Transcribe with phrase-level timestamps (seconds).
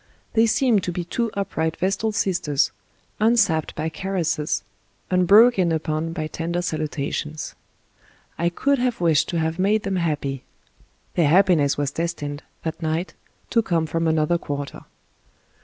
[0.33, 2.71] They seemed to be two upright vestal sisters,
[3.19, 4.63] unsapped by caresses,
[5.11, 7.53] unbroke in upon by tender salutations.
[8.35, 10.43] I could have wished to have made them happy.
[11.13, 13.13] Their happiness was destined, that night,
[13.51, 14.85] to come from another quarter.